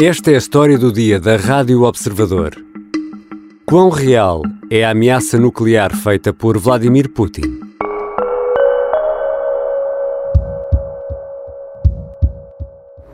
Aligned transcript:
Esta 0.00 0.30
é 0.30 0.34
a 0.34 0.38
história 0.38 0.78
do 0.78 0.92
dia 0.92 1.18
da 1.18 1.36
Rádio 1.36 1.82
Observador. 1.82 2.54
Quão 3.64 3.88
real 3.90 4.42
é 4.70 4.84
a 4.84 4.90
ameaça 4.90 5.38
nuclear 5.38 5.94
feita 5.94 6.32
por 6.32 6.58
Vladimir 6.58 7.08
Putin? 7.08 7.60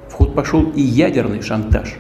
В 0.08 0.12
ход 0.12 0.34
пошел 0.34 0.72
и 0.74 0.82
ядерный 0.82 1.42
шантаж. 1.42 1.96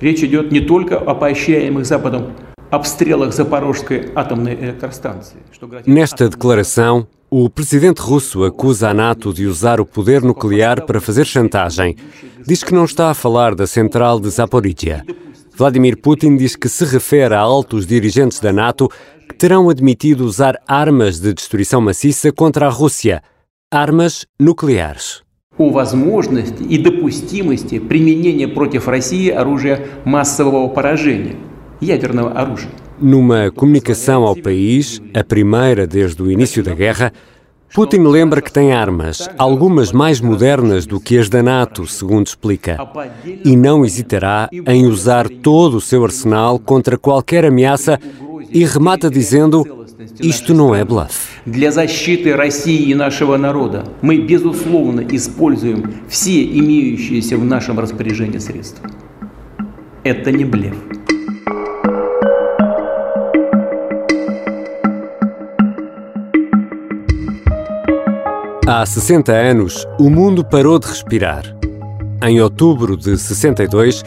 Речь 0.00 0.22
идет 0.22 0.50
не 0.50 0.60
только 0.60 0.98
о 0.98 1.14
поощряемых 1.14 1.84
Западом 1.84 2.32
обстрелах 2.70 3.32
Запорожской 3.32 4.10
атомной 4.14 4.54
электростанции. 4.54 5.38
Что 5.52 5.66
грозит 5.66 5.86
Nesta 5.88 6.28
declaração, 6.28 7.06
o 7.30 7.48
presidente 7.48 8.00
russo 8.00 8.44
acusa 8.44 8.90
a 8.90 8.94
NATO 8.94 9.32
de 9.32 9.46
usar 9.46 9.80
o 9.80 9.86
poder 9.86 10.22
nuclear 10.22 10.84
para 10.84 11.00
fazer 11.00 11.24
chantagem. 11.24 11.96
Diz 12.46 12.62
que 12.62 12.74
não 12.74 12.84
está 12.84 13.10
a 13.10 13.14
falar 13.14 13.54
da 13.54 13.66
central 13.66 14.20
de 14.20 14.28
Zaporizhia. 14.28 15.04
Vladimir 15.56 15.96
Putin 15.96 16.36
diz 16.36 16.56
que 16.56 16.68
se 16.68 16.84
refere 16.84 17.34
a 17.34 17.40
altos 17.40 17.86
dirigentes 17.86 18.38
da 18.38 18.52
NATO 18.52 18.90
que 19.28 19.34
terão 19.34 19.70
admitido 19.70 20.24
usar 20.24 20.58
armas 20.66 21.20
de 21.20 21.32
destruição 21.32 21.80
maciça 21.80 22.30
contra 22.30 22.66
a 22.66 22.70
Rússia, 22.70 23.22
armas 23.70 24.26
nucleares. 24.38 25.22
о 25.58 25.70
возможности 25.70 26.62
и 26.62 26.78
допустимости 26.78 27.78
применения 27.78 28.48
против 28.48 28.88
России 28.88 29.28
оружия 29.28 29.86
массового 30.04 30.68
поражения, 30.68 31.36
ядерного 31.80 32.32
оружия. 32.32 32.70
Numa 33.00 33.50
comunicação 33.50 34.24
ao 34.24 34.36
país, 34.36 35.02
a 35.14 35.24
primeira 35.24 35.86
desde 35.86 36.22
o 36.22 36.30
início 36.30 36.62
da 36.62 36.74
guerra, 36.74 37.12
Putin 37.74 38.02
lembra 38.02 38.42
que 38.42 38.52
tem 38.52 38.72
armas, 38.72 39.30
algumas 39.38 39.92
mais 39.92 40.20
modernas 40.20 40.84
do 40.84 41.00
que 41.00 41.16
as 41.16 41.30
da 41.30 41.42
NATO, 41.42 41.86
segundo 41.86 42.26
explica, 42.26 42.76
e 43.42 43.56
não 43.56 43.82
hesitará 43.82 44.50
em 44.66 44.86
usar 44.86 45.26
todo 45.26 45.78
o 45.78 45.80
seu 45.80 46.04
arsenal 46.04 46.58
contra 46.58 46.98
qualquer 46.98 47.46
ameaça 47.46 47.98
e 48.52 48.62
remata 48.66 49.08
dizendo: 49.08 49.64
Isto 50.20 50.52
não 50.52 50.74
é 50.74 50.84
bluff. 50.84 51.40
Для 51.46 51.70
защиты 51.70 52.36
России 52.36 52.90
и 52.90 52.94
нашего 52.94 53.38
народа 53.38 53.84
мы, 54.02 54.18
безусловно, 54.18 55.00
используем 55.10 55.94
все 56.08 56.44
имеющиеся 56.44 57.38
в 57.38 57.44
нашем 57.44 57.80
распоряжении 57.80 58.38
средства. 58.38 58.86
Это 60.04 60.30
не 60.30 60.44
блеф. 60.44 60.74
Há 68.69 68.85
60 68.85 69.31
anos, 69.31 69.87
o 69.97 70.09
mundo 70.09 70.43
parou 70.43 70.77
de 70.77 70.87
respirar. 70.87 71.41
Em 72.21 72.41
outubro 72.41 72.97
de 72.97 73.17
62, 73.17 74.03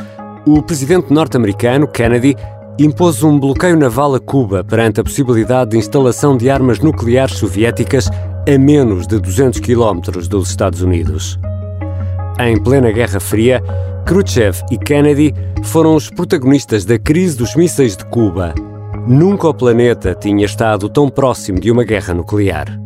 o 0.47 0.61
presidente 0.61 1.11
norte-americano 1.11 1.89
Kennedy 1.89 2.37
impôs 2.79 3.23
um 3.23 3.41
bloqueio 3.41 3.75
naval 3.75 4.15
a 4.15 4.21
Cuba 4.21 4.63
perante 4.63 5.01
a 5.01 5.03
possibilidade 5.03 5.71
de 5.71 5.79
instalação 5.79 6.37
de 6.37 6.51
armas 6.51 6.79
nucleares 6.79 7.39
soviéticas 7.39 8.11
a 8.47 8.59
menos 8.59 9.07
de 9.07 9.19
200 9.19 9.61
quilómetros 9.61 10.29
dos 10.29 10.51
Estados 10.51 10.83
Unidos. 10.83 11.39
Em 12.39 12.63
plena 12.63 12.93
Guerra 12.93 13.19
Fria, 13.19 13.63
Khrushchev 14.05 14.63
e 14.71 14.77
Kennedy 14.77 15.35
foram 15.63 15.95
os 15.95 16.11
protagonistas 16.11 16.85
da 16.85 16.99
crise 16.99 17.35
dos 17.35 17.57
mísseis 17.57 17.97
de 17.97 18.05
Cuba. 18.05 18.53
Nunca 19.07 19.49
o 19.49 19.55
planeta 19.55 20.15
tinha 20.15 20.45
estado 20.45 20.87
tão 20.91 21.09
próximo 21.09 21.59
de 21.59 21.71
uma 21.71 21.83
guerra 21.83 22.13
nuclear. 22.13 22.79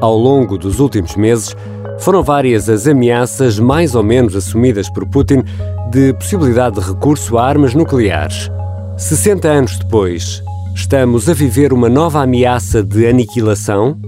Ao 0.00 0.16
longo 0.16 0.58
dos 0.58 0.78
últimos 0.78 1.16
meses, 1.16 1.56
foram 1.98 2.22
várias 2.22 2.68
as 2.68 2.86
ameaças 2.86 3.58
mais 3.58 3.94
ou 3.94 4.02
menos 4.02 4.36
assumidas 4.36 4.90
por 4.90 5.06
Putin 5.06 5.42
de 5.90 6.12
possibilidade 6.14 6.78
de 6.78 6.86
recurso 6.86 7.38
a 7.38 7.46
armas 7.46 7.74
nucleares. 7.74 8.50
60 8.98 9.48
anos 9.48 9.78
depois, 9.78 10.42
estamos 10.74 11.28
a 11.28 11.34
viver 11.34 11.72
uma 11.72 11.88
nova 11.88 12.22
ameaça 12.22 12.82
de 12.82 13.06
aniquilação? 13.06 13.98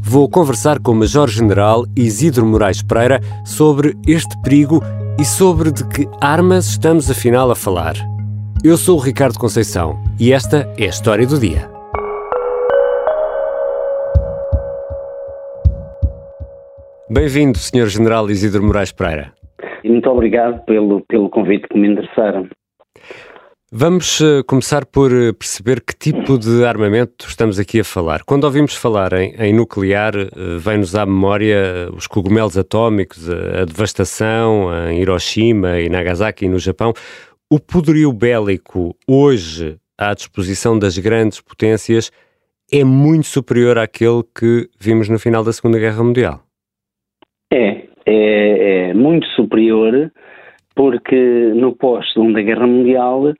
Vou 0.00 0.28
conversar 0.28 0.80
com 0.80 0.92
o 0.92 0.96
Major-General 0.96 1.84
Isidro 1.94 2.44
Moraes 2.44 2.82
Pereira 2.82 3.20
sobre 3.44 3.96
este 4.06 4.36
perigo 4.42 4.82
e 5.18 5.24
sobre 5.24 5.70
de 5.70 5.84
que 5.84 6.08
armas 6.20 6.66
estamos 6.66 7.10
afinal 7.10 7.50
a 7.50 7.54
falar. 7.54 7.94
Eu 8.64 8.76
sou 8.76 8.98
o 8.98 9.00
Ricardo 9.00 9.38
Conceição 9.38 10.02
e 10.18 10.32
esta 10.32 10.68
é 10.76 10.84
a 10.84 10.88
história 10.88 11.26
do 11.26 11.38
dia. 11.38 11.79
Bem-vindo, 17.12 17.58
Sr. 17.58 17.88
General 17.88 18.30
Isidro 18.30 18.62
Moraes 18.62 18.92
Pereira. 18.92 19.32
Muito 19.84 20.08
obrigado 20.08 20.64
pelo, 20.64 21.04
pelo 21.08 21.28
convite 21.28 21.66
que 21.66 21.76
me 21.76 21.88
endereçaram. 21.88 22.48
Vamos 23.72 24.20
uh, 24.20 24.44
começar 24.46 24.86
por 24.86 25.10
uh, 25.10 25.34
perceber 25.34 25.80
que 25.80 25.92
tipo 25.92 26.38
de 26.38 26.64
armamento 26.64 27.26
estamos 27.26 27.58
aqui 27.58 27.80
a 27.80 27.84
falar. 27.84 28.22
Quando 28.22 28.44
ouvimos 28.44 28.76
falar 28.76 29.12
em, 29.14 29.34
em 29.40 29.52
nuclear, 29.52 30.14
uh, 30.14 30.58
vem-nos 30.60 30.94
à 30.94 31.04
memória 31.04 31.90
os 31.92 32.06
cogumelos 32.06 32.56
atómicos, 32.56 33.28
a, 33.28 33.62
a, 33.62 33.64
devastação 33.64 34.68
em 34.88 35.00
Hiroshima 35.00 35.80
e 35.80 35.88
Nagasaki 35.88 36.46
no 36.46 36.60
Japão. 36.60 36.92
O 37.50 37.58
poderio 37.58 38.12
bélico 38.12 38.94
hoje 39.04 39.78
à 39.98 40.14
disposição 40.14 40.78
das 40.78 40.96
grandes 40.96 41.40
potências 41.40 42.12
é 42.70 42.84
muito 42.84 43.26
superior 43.26 43.78
àquele 43.78 44.22
que 44.32 44.68
vimos 44.78 45.08
no 45.08 45.18
final 45.18 45.42
da 45.42 45.52
Segunda 45.52 45.76
Guerra 45.76 46.04
Mundial. 46.04 46.44
É, 47.52 47.84
é, 48.06 48.88
é 48.90 48.94
muito 48.94 49.26
superior 49.28 50.10
porque 50.74 51.52
no 51.54 51.74
pós-Segunda 51.74 52.42
Guerra 52.42 52.66
Mundial 52.66 53.32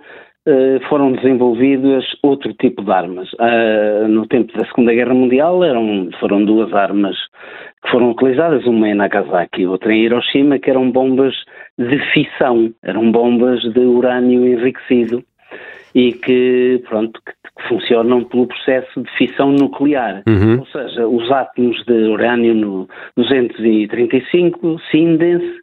Uh, 0.48 0.80
foram 0.88 1.12
desenvolvidas 1.12 2.02
outro 2.22 2.54
tipo 2.54 2.82
de 2.82 2.90
armas. 2.90 3.30
Uh, 3.34 4.08
no 4.08 4.26
tempo 4.26 4.50
da 4.56 4.64
Segunda 4.64 4.94
Guerra 4.94 5.12
Mundial 5.12 5.62
eram, 5.62 6.08
foram 6.18 6.46
duas 6.46 6.72
armas 6.72 7.14
que 7.84 7.90
foram 7.90 8.12
utilizadas, 8.12 8.64
uma 8.64 8.88
em 8.88 8.94
Nagasaki 8.94 9.60
e 9.60 9.66
outra 9.66 9.92
em 9.92 10.04
Hiroshima, 10.04 10.58
que 10.58 10.70
eram 10.70 10.90
bombas 10.90 11.34
de 11.78 11.98
fissão, 12.14 12.72
eram 12.82 13.12
bombas 13.12 13.60
de 13.60 13.80
urânio 13.80 14.46
enriquecido 14.46 15.22
e 15.94 16.12
que, 16.12 16.82
pronto, 16.88 17.20
que, 17.24 17.68
funcionam 17.68 18.24
pelo 18.24 18.46
processo 18.46 19.02
de 19.02 19.10
fissão 19.16 19.52
nuclear. 19.52 20.22
Uhum. 20.26 20.60
Ou 20.60 20.66
seja, 20.66 21.06
os 21.06 21.30
átomos 21.30 21.84
de 21.84 21.92
urânio 21.92 22.54
no 22.54 22.88
235 23.16 24.78
cindem-se 24.90 25.60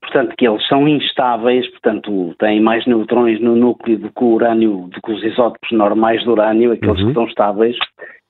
portanto, 0.00 0.34
que 0.36 0.46
eles 0.46 0.66
são 0.68 0.86
instáveis, 0.86 1.68
portanto, 1.70 2.34
têm 2.38 2.60
mais 2.60 2.86
neutrões 2.86 3.40
no 3.40 3.56
núcleo 3.56 3.98
do 3.98 4.08
que 4.10 4.22
o 4.22 4.34
urânio, 4.34 4.88
do 4.92 5.02
que 5.02 5.12
os 5.12 5.22
isótopos 5.24 5.70
normais 5.72 6.22
do 6.24 6.32
urânio, 6.32 6.72
aqueles 6.72 7.00
Uhum. 7.00 7.08
que 7.08 7.14
são 7.14 7.24
estáveis, 7.26 7.76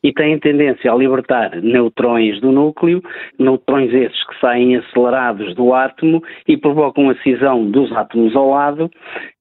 e 0.03 0.13
têm 0.13 0.39
tendência 0.39 0.91
a 0.91 0.97
libertar 0.97 1.57
neutrões 1.63 2.41
do 2.41 2.53
núcleo, 2.53 3.03
neutrões 3.39 3.93
esses 3.93 4.27
que 4.27 4.41
saem 4.41 4.77
acelerados 4.77 5.55
do 5.55 5.75
átomo 5.75 6.23
e 6.47 6.57
provocam 6.57 7.11
a 7.11 7.15
cisão 7.17 7.69
dos 7.69 7.91
átomos 7.93 8.35
ao 8.37 8.51
lado 8.51 8.91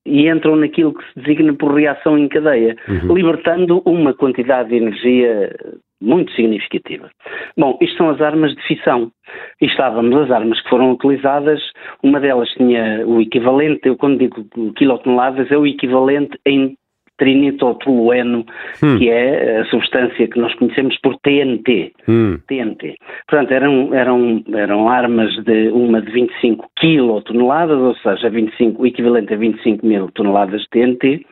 e 0.05 0.29
entram 0.29 0.55
naquilo 0.55 0.93
que 0.93 1.03
se 1.05 1.19
designa 1.19 1.53
por 1.53 1.73
reação 1.73 2.17
em 2.17 2.27
cadeia, 2.27 2.75
libertando 3.09 3.81
uma 3.85 4.13
quantidade 4.13 4.69
de 4.69 4.75
energia 4.75 5.55
muito 6.01 6.31
significativa. 6.33 7.09
Bom, 7.57 7.77
isto 7.81 7.97
são 7.97 8.09
as 8.09 8.21
armas 8.21 8.53
de 8.53 8.61
fissão. 8.67 9.11
E 9.59 9.65
estávamos 9.65 10.15
as 10.21 10.31
armas 10.31 10.61
que 10.61 10.69
foram 10.69 10.91
utilizadas, 10.91 11.61
uma 12.03 12.19
delas 12.19 12.49
tinha 12.49 13.05
o 13.07 13.21
equivalente, 13.21 13.87
eu 13.87 13.97
quando 13.97 14.19
digo 14.19 14.45
quilotoneladas, 14.75 15.51
é 15.51 15.57
o 15.57 15.65
equivalente 15.65 16.37
em 16.45 16.75
trinitotolueno, 17.17 18.45
Hum. 18.83 18.97
que 18.97 19.09
é 19.09 19.61
a 19.61 19.65
substância 19.65 20.27
que 20.27 20.39
nós 20.39 20.53
conhecemos 20.55 20.97
por 21.01 21.17
TNT. 21.19 21.91
Hum. 22.07 22.39
TNT. 22.47 22.95
Portanto, 23.27 23.51
eram, 23.51 23.93
eram, 23.93 24.43
eram 24.53 24.89
armas 24.89 25.33
de 25.43 25.69
uma 25.69 26.01
de 26.01 26.11
25 26.11 26.69
quilotoneladas, 26.77 27.77
ou 27.77 27.95
seja, 27.95 28.29
25, 28.29 28.81
o 28.81 28.85
equivalente 28.85 29.33
a 29.33 29.37
25 29.37 29.85
mil 29.85 30.11
toneladas 30.11 30.61
de 30.61 30.69
TNT, 30.69 31.25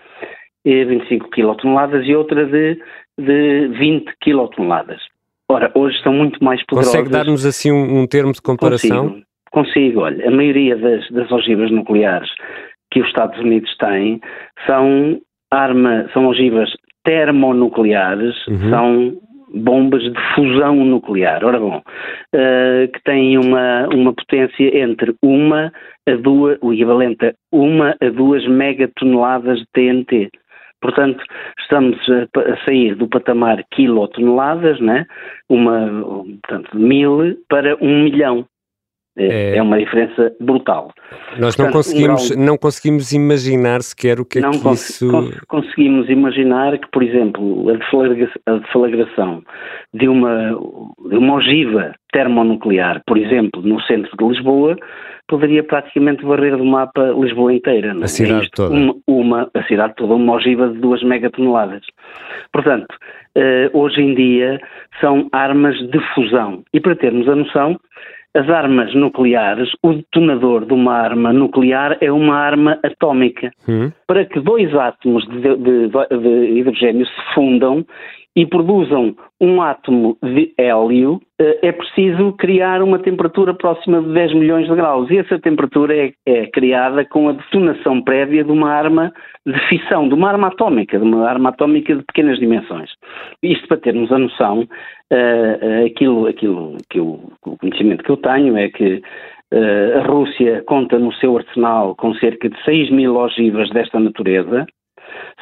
e 0.66 0.86
25 0.86 1.30
quilotoneladas, 1.30 2.06
e 2.08 2.16
outra 2.16 2.46
de, 2.46 2.80
de 3.20 3.68
20 3.68 4.14
quilotoneladas. 4.22 5.02
Ora, 5.50 5.72
hoje 5.76 6.02
são 6.02 6.14
muito 6.14 6.44
mais 6.44 6.66
poderosas. 6.66 6.96
Consegue 6.96 7.12
dar-nos 7.12 7.46
assim 7.46 7.72
um, 7.72 8.02
um 8.02 8.08
termo 8.08 8.32
de 8.32 8.42
comparação? 8.42 9.10
Consigo, 9.10 9.26
consigo. 9.52 10.00
Olha, 10.02 10.28
a 10.28 10.32
maioria 10.32 10.76
das, 10.78 11.08
das 11.12 11.32
ogivas 11.32 11.70
nucleares 11.70 12.30
que 12.92 13.02
os 13.02 13.08
Estados 13.08 13.38
Unidos 13.40 13.76
têm 13.78 14.22
são 14.66 15.20
arma, 15.54 16.10
são 16.14 16.28
ogivas 16.28 16.70
termonucleares, 17.04 18.36
Uhum. 18.48 18.70
são 18.70 19.14
bombas 19.54 20.02
de 20.02 20.20
fusão 20.34 20.76
nuclear. 20.84 21.44
Ora 21.46 21.60
bom, 21.60 21.82
eh, 22.34 22.90
que 22.92 23.04
têm 23.04 23.38
uma, 23.38 23.88
uma 23.94 24.14
potência 24.14 24.78
entre 24.78 25.14
uma 25.22 25.72
a 26.08 26.16
duas, 26.16 26.58
o 26.62 26.74
equivalente 26.74 27.26
a 27.28 27.34
uma 27.52 27.96
a 28.02 28.10
duas 28.10 28.46
megatoneladas 28.48 29.60
de 29.60 29.66
TNT. 29.74 30.30
Portanto, 30.82 31.24
estamos 31.60 31.98
a, 32.10 32.52
a 32.52 32.66
sair 32.66 32.96
do 32.96 33.08
patamar 33.08 33.64
quilotoneladas, 33.74 34.80
né? 34.82 35.06
uma, 35.50 35.88
portanto, 36.42 36.78
mil 36.78 37.38
para 37.48 37.78
um 37.80 38.04
milhão. 38.04 38.46
É, 39.16 39.58
é, 39.58 39.62
uma 39.62 39.78
diferença 39.78 40.36
brutal. 40.42 40.92
Nós 41.38 41.56
não, 41.56 41.66
Portanto, 41.66 41.74
conseguimos, 41.74 42.32
um 42.32 42.34
grau... 42.34 42.46
não 42.46 42.58
conseguimos 42.58 43.12
imaginar 43.12 43.84
sequer 43.84 44.20
o 44.20 44.26
que 44.26 44.40
é 44.40 44.42
não 44.42 44.52
que 44.52 44.62
cons 44.62 44.90
isso... 44.90 45.08
Cons 45.12 45.40
conseguimos 45.48 46.10
imaginar 46.10 46.80
que, 46.80 46.88
por 46.92 47.04
exemplo, 47.04 47.70
a 47.70 48.54
deflagração 48.58 49.44
de 49.94 50.08
uma, 50.08 50.58
de 51.10 51.16
uma 51.16 51.36
ogiva 51.36 51.94
termonuclear, 52.12 53.04
por 53.06 53.18
exemplo, 53.18 53.62
no 53.62 53.80
centro 53.84 54.10
de 54.18 54.26
Lisboa, 54.26 54.76
poderia 55.28 55.64
praticamente 55.64 56.26
varrer 56.26 56.58
do 56.58 56.66
mapa 56.66 57.14
Lisboa 57.16 57.54
inteira. 57.54 57.94
Não? 57.94 58.02
É? 58.02 58.06
A 58.06 58.08
cidade 58.08 58.50
toda. 58.52 58.74
Uma, 58.74 58.96
uma, 59.08 59.50
a 59.54 59.64
cidade 59.64 59.94
toda, 59.96 60.16
uma 60.16 60.34
ogiva 60.34 60.70
de 60.70 60.80
duas 60.80 61.04
megatoneladas. 61.04 61.86
Portanto, 62.52 62.96
uh, 63.38 63.78
hoje 63.78 64.02
em 64.02 64.16
dia 64.16 64.60
são 65.00 65.28
armas 65.32 65.78
de 65.78 66.00
fusão. 66.14 66.64
E 66.74 66.80
para 66.80 66.96
termos 66.96 67.28
a 67.28 67.36
noção, 67.36 67.80
as 68.36 68.50
armas 68.50 68.94
nucleares, 68.96 69.70
o 69.84 69.94
detonador 69.94 70.66
de 70.66 70.74
uma 70.74 70.94
arma 70.94 71.32
nuclear 71.32 71.98
é 72.02 72.12
uma 72.12 72.36
arma 72.36 72.80
atómica. 72.84 73.52
Hum. 73.68 73.92
Para 74.08 74.26
que 74.26 74.40
dois 74.40 74.74
átomos 74.76 75.24
de, 75.28 75.56
de, 75.56 75.88
de, 75.88 76.60
hidrogênio 76.60 77.06
se 77.06 77.34
fundam 77.36 77.86
e 78.36 78.46
produzam 78.48 79.16
um 79.40 79.62
átomo 79.62 80.18
de 80.24 80.52
hélio, 80.58 81.22
eh, 81.40 81.60
é 81.62 81.72
preciso 81.72 82.34
criar 82.34 82.82
uma 82.82 82.98
temperatura 82.98 83.54
próxima 83.54 84.02
de 84.02 84.12
10 84.12 84.34
milhões 84.34 84.68
de 84.68 84.76
graus. 84.76 85.10
E 85.12 85.18
essa 85.18 85.38
temperatura 85.38 85.96
é, 85.96 86.14
é 86.26 86.48
criada 86.48 87.06
com 87.06 87.30
a 87.30 87.34
detonação 87.34 88.02
prévia 88.02 88.44
de 88.44 88.52
uma 88.52 88.72
arma 88.72 89.14
de 89.46 89.60
fissão, 89.68 90.08
de 90.08 90.16
uma 90.16 90.30
arma 90.30 90.48
atómica, 90.48 90.98
de 90.98 91.04
uma 91.04 91.30
arma 91.30 91.50
atómica 91.50 91.96
de 91.96 92.04
pequenas 92.04 92.40
dimensões. 92.40 92.90
Isto 93.44 93.68
para 93.68 93.78
termos 93.78 94.12
a 94.12 94.18
noção, 94.18 94.62
uh, 94.62 95.86
aquilo, 95.86 96.28
aquilo 96.28 96.78
que 96.90 97.00
eu, 97.00 97.32
o 97.46 97.58
conhecimento 97.58 98.04
que 98.04 98.10
eu 98.10 98.18
tenho 98.18 98.58
é 98.58 98.70
que 98.70 99.02
uh, 99.54 100.00
a 100.00 100.08
Rússia 100.08 100.64
conta 100.66 100.98
no 100.98 101.14
seu 101.14 101.38
arsenal 101.38 101.96
com 101.96 102.16
cerca 102.16 102.50
de 102.50 102.64
6 102.64 102.90
mil 102.90 103.16
ogivas 103.16 103.70
desta 103.70 104.00
natureza, 104.00 104.66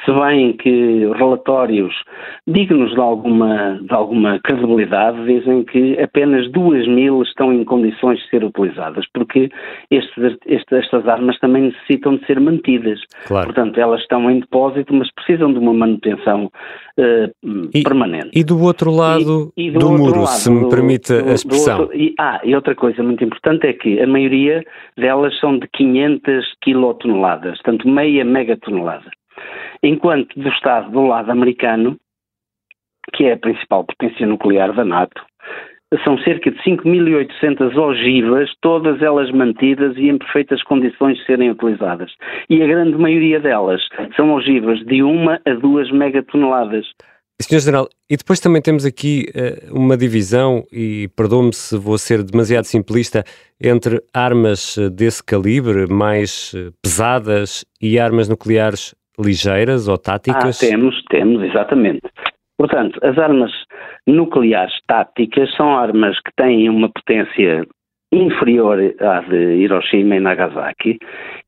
se 0.06 0.12
bem 0.12 0.54
que 0.54 1.06
relatórios 1.16 1.94
dignos 2.48 2.92
de 2.92 3.00
alguma, 3.00 3.80
de 3.82 3.94
alguma 3.94 4.40
credibilidade 4.40 5.26
dizem 5.26 5.64
que 5.64 6.00
apenas 6.00 6.50
duas 6.52 6.88
mil 6.88 7.22
estão 7.22 7.54
em 7.54 7.64
condições 7.64 8.20
de 8.20 8.30
ser 8.30 8.44
utilizadas, 8.44 9.06
porque 9.14 9.50
estes, 9.90 10.38
estas 10.46 11.08
armas 11.08 11.38
também 11.40 11.64
necessitam 11.64 12.16
de 12.16 12.26
ser 12.26 12.40
mantidas. 12.40 13.00
Claro. 13.28 13.48
Portanto, 13.48 13.80
elas 13.80 14.02
estão 14.02 14.30
em 14.30 14.40
depósito, 14.40 14.94
mas 14.94 15.12
precisam 15.14 15.54
de 15.54 15.60
uma 15.60 15.74
manutenção 15.74 16.46
uh, 16.98 17.70
e, 17.74 17.84
permanente. 17.84 18.30
E 18.34 18.44
do 18.44 18.60
outro 18.62 18.92
lado 18.92 19.54
e, 19.56 19.68
e 19.68 19.72
do, 19.72 19.80
do 19.80 19.90
outro 19.92 20.04
muro, 20.04 20.20
lado, 20.22 20.30
se 20.30 20.50
me 20.50 20.70
permite 20.70 21.14
do, 21.14 21.30
a 21.30 21.34
expressão. 21.34 21.82
Outro, 21.82 21.98
e, 21.98 22.14
ah, 22.20 22.42
e 22.44 22.56
outra 22.56 22.76
coisa 22.76 23.04
muito 23.04 23.24
importante 23.24 23.68
é 23.68 23.74
que 23.74 24.00
a 24.02 24.08
maioria 24.08 24.64
delas 24.98 25.38
são 25.40 25.60
de 25.60 25.68
500 25.68 26.46
quilotoneladas, 26.62 27.62
portanto 27.62 27.88
meia 27.88 28.26
megatonelada 28.26 29.12
enquanto 29.84 30.40
do 30.40 30.50
Estado 30.50 30.92
do 30.92 31.02
lado 31.02 31.32
americano, 31.32 31.98
que 33.14 33.26
é 33.26 33.34
a 33.34 33.38
principal 33.38 33.84
potência 33.84 34.26
nuclear 34.26 34.74
da 34.74 34.86
NATO, 34.86 35.22
são 36.04 36.18
cerca 36.20 36.50
de 36.50 36.58
5.800 36.60 37.76
ogivas, 37.76 38.50
todas 38.62 39.02
elas 39.02 39.30
mantidas 39.32 39.98
e 39.98 40.08
em 40.08 40.18
perfeitas 40.18 40.64
condições 40.64 41.18
de 41.18 41.26
serem 41.26 41.52
utilizadas. 41.52 42.12
E 42.50 42.64
a 42.64 42.68
grande 42.68 42.98
maioria 42.98 43.40
delas 43.42 43.82
são 44.16 44.34
ogivas 44.34 44.80
de 44.86 45.04
uma 45.04 45.42
a 45.46 45.54
duas 45.54 45.92
megatoneladas. 45.92 46.86
Sr. 47.42 47.60
General, 47.60 47.90
e 48.10 48.16
depois 48.16 48.40
também 48.40 48.62
temos 48.62 48.86
aqui 48.86 49.26
uh, 49.36 49.76
uma 49.78 49.98
divisão, 49.98 50.64
e 50.72 51.10
perdoe-me 51.16 51.54
se 51.54 51.76
vou 51.76 51.98
ser 51.98 52.24
demasiado 52.24 52.66
simplista, 52.66 53.24
entre 53.60 54.00
armas 54.14 54.78
eh, 54.78 54.90
desse 54.90 55.24
calibre, 55.24 55.88
mais 55.92 56.54
uh, 56.54 56.72
pesadas, 56.84 57.66
e 57.82 58.00
armas 58.00 58.30
nucleares 58.30 58.94
ligeiras 59.20 59.88
ou 59.88 59.98
táticas? 59.98 60.62
Ah, 60.62 60.68
temos, 60.68 61.04
temos, 61.10 61.44
exatamente. 61.44 62.02
Portanto, 62.58 63.00
as 63.04 63.18
armas 63.18 63.52
nucleares 64.08 64.74
táticas 64.88 65.54
são 65.56 65.76
armas 65.76 66.20
que 66.20 66.32
têm 66.36 66.70
uma 66.70 66.90
potência 66.90 67.66
inferior 68.14 68.78
à 69.00 69.22
de 69.22 69.56
Hiroshima 69.56 70.18
e 70.18 70.20
Nagasaki, 70.20 71.00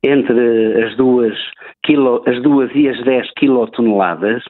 entre 0.03 0.83
as 0.83 0.95
duas, 0.95 1.37
quilo, 1.83 2.23
as 2.25 2.41
duas 2.41 2.71
e 2.73 2.87
as 2.87 3.03
10 3.03 3.31
quilotoneladas, 3.37 4.43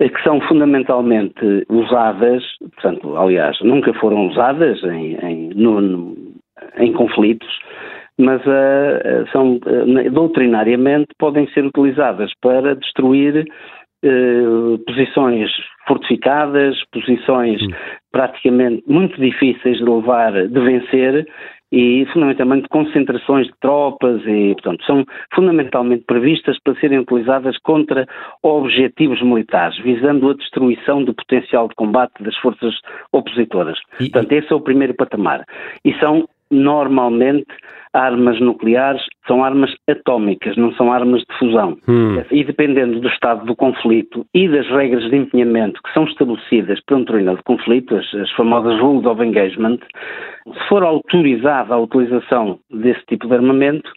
eh, 0.00 0.08
que 0.08 0.22
são 0.22 0.40
fundamentalmente 0.42 1.64
usadas, 1.68 2.42
portanto, 2.60 3.16
aliás, 3.16 3.56
nunca 3.60 3.92
foram 3.94 4.28
usadas 4.28 4.82
em, 4.84 5.16
em, 5.22 5.50
no, 5.54 6.16
em 6.78 6.92
conflitos, 6.92 7.48
mas 8.18 8.40
uh, 8.42 9.28
são 9.32 9.56
uh, 9.56 10.10
doutrinariamente 10.10 11.08
podem 11.18 11.48
ser 11.48 11.64
utilizadas 11.64 12.30
para 12.40 12.76
destruir 12.76 13.44
uh, 14.04 14.78
posições 14.86 15.50
fortificadas, 15.86 16.76
posições 16.92 17.60
hum. 17.62 17.68
praticamente 18.12 18.82
muito 18.86 19.20
difíceis 19.20 19.78
de 19.78 19.84
levar, 19.84 20.32
de 20.32 20.60
vencer 20.60 21.26
e 21.74 22.06
fundamentalmente 22.12 22.68
concentrações 22.68 23.48
de 23.48 23.54
tropas 23.60 24.22
e, 24.26 24.52
portanto, 24.52 24.84
são 24.84 25.04
fundamentalmente 25.34 26.04
previstas 26.06 26.56
para 26.62 26.76
serem 26.76 27.00
utilizadas 27.00 27.58
contra 27.58 28.06
objetivos 28.44 29.20
militares, 29.20 29.76
visando 29.78 30.30
a 30.30 30.34
destruição 30.34 31.02
do 31.02 31.12
potencial 31.12 31.66
de 31.66 31.74
combate 31.74 32.22
das 32.22 32.36
forças 32.36 32.74
opositoras. 33.10 33.76
E, 33.98 34.08
portanto, 34.08 34.32
esse 34.32 34.52
é 34.52 34.54
o 34.54 34.60
primeiro 34.60 34.94
patamar. 34.94 35.44
E 35.84 35.92
são 35.98 36.28
normalmente 36.48 37.46
armas 37.94 38.40
nucleares 38.40 39.02
são 39.26 39.42
armas 39.42 39.72
atómicas, 39.88 40.56
não 40.56 40.72
são 40.74 40.92
armas 40.92 41.22
de 41.22 41.38
fusão. 41.38 41.78
Hum. 41.88 42.22
E 42.30 42.44
dependendo 42.44 43.00
do 43.00 43.08
estado 43.08 43.46
do 43.46 43.56
conflito 43.56 44.26
e 44.34 44.48
das 44.48 44.66
regras 44.68 45.08
de 45.08 45.16
empenhamento 45.16 45.80
que 45.82 45.92
são 45.92 46.04
estabelecidas 46.04 46.80
por 46.84 46.96
um 46.96 47.00
determinado 47.00 47.42
conflito, 47.44 47.96
as, 47.96 48.14
as 48.14 48.30
famosas 48.32 48.78
Rules 48.80 49.06
of 49.06 49.22
Engagement, 49.22 49.78
se 50.52 50.68
for 50.68 50.82
autorizada 50.82 51.74
a 51.74 51.78
utilização 51.78 52.58
desse 52.70 53.04
tipo 53.06 53.28
de 53.28 53.34
armamento, 53.34 53.90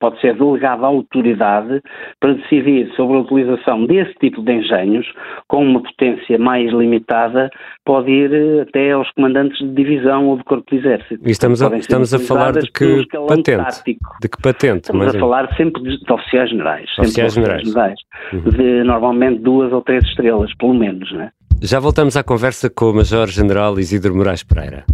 pode 0.00 0.20
ser 0.20 0.34
delegado 0.34 0.84
à 0.84 0.88
autoridade 0.88 1.82
para 2.18 2.34
decidir 2.34 2.90
sobre 2.96 3.18
a 3.18 3.20
utilização 3.20 3.86
desse 3.86 4.14
tipo 4.14 4.42
de 4.42 4.52
engenhos, 4.52 5.06
com 5.46 5.64
uma 5.64 5.82
potência 5.82 6.38
mais 6.38 6.72
limitada, 6.72 7.50
pode 7.84 8.10
ir 8.10 8.32
eh, 8.32 8.62
até 8.62 8.92
aos 8.92 9.10
comandantes 9.12 9.58
de 9.58 9.74
divisão 9.74 10.26
ou 10.28 10.38
de 10.38 10.44
corpo 10.44 10.68
de 10.70 10.78
exército. 10.78 11.20
E 11.26 11.30
estamos 11.30 11.62
a, 11.62 11.76
estamos 11.76 12.12
a 12.14 12.18
falar 12.18 12.52
de 12.52 12.70
que 12.72 13.06
patente? 13.28 13.56
Tático. 13.56 14.16
De 14.20 14.28
que 14.28 14.42
patente? 14.42 14.84
Estamos 14.84 15.06
mas... 15.06 15.14
a 15.14 15.18
falar 15.18 15.54
sempre 15.56 15.82
de, 15.82 15.98
de 16.02 16.12
oficiais 16.12 16.50
generais. 16.50 16.90
Oficiais 16.98 17.34
generais. 17.34 17.68
generais 17.68 18.00
uhum. 18.32 18.40
De 18.50 18.84
normalmente 18.84 19.40
duas 19.40 19.72
ou 19.72 19.82
três 19.82 20.02
estrelas, 20.04 20.52
pelo 20.56 20.74
menos, 20.74 21.10
né? 21.12 21.30
Já 21.62 21.78
voltamos 21.78 22.16
à 22.16 22.24
conversa 22.24 22.70
com 22.70 22.86
o 22.86 22.94
Major-General 22.94 23.78
Isidro 23.78 24.16
Moraes 24.16 24.42
Pereira. 24.42 24.84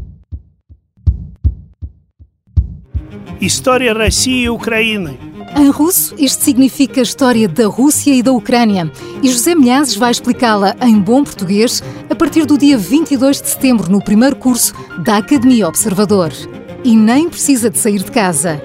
História 3.39 3.93
России 3.93 4.43
e 4.43 4.49
Ucrânia. 4.49 5.17
Em 5.57 5.69
russo, 5.69 6.13
isto 6.17 6.43
significa 6.43 7.01
história 7.01 7.47
da 7.47 7.67
Rússia 7.67 8.13
e 8.13 8.23
da 8.23 8.31
Ucrânia. 8.31 8.91
E 9.21 9.29
José 9.29 9.53
Milhazes 9.53 9.95
vai 9.95 10.09
explicá-la 10.11 10.75
em 10.81 10.99
bom 10.99 11.23
português 11.23 11.83
a 12.09 12.15
partir 12.15 12.45
do 12.45 12.57
dia 12.57 12.77
22 12.77 13.41
de 13.41 13.49
setembro, 13.49 13.91
no 13.91 14.03
primeiro 14.03 14.35
curso 14.35 14.73
da 14.99 15.17
Academia 15.17 15.67
Observador. 15.67 16.31
E 16.83 16.95
nem 16.95 17.29
precisa 17.29 17.69
de 17.69 17.77
sair 17.77 18.01
de 18.01 18.09
casa. 18.11 18.59